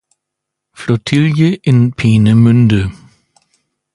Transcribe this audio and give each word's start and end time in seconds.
Flottille 0.73 1.53
in 1.63 1.91
Peenemünde. 1.95 2.89